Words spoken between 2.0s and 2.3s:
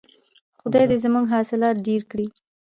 کړي.